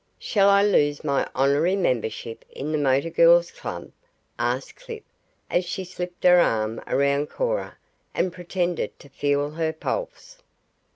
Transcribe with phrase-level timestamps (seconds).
[0.17, 3.91] "Shall I lose my honorary membership in the Motor Girls' Club?"
[4.39, 5.03] asked Clip
[5.47, 7.77] as she slipped her arm around Cora
[8.11, 10.41] and pretended to feel her pulse.